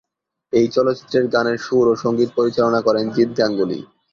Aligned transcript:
এই 0.53 0.67
চলচ্চিত্রের 0.67 1.25
গানের 1.27 1.57
সুর 1.57 1.85
ও 1.87 2.03
সঙ্গীত 2.03 2.29
পরিচালনা 2.37 2.79
করেন 2.87 3.05
জিৎ 3.15 3.29
গাঙ্গুলী। 3.39 3.79